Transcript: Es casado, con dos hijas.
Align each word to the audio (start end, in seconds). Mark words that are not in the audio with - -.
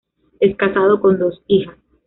Es 0.39 0.55
casado, 0.55 0.99
con 0.99 1.19
dos 1.19 1.43
hijas. 1.45 1.75